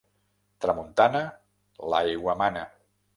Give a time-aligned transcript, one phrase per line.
[0.63, 1.21] Tramuntana,
[1.95, 2.65] l'aigua mana.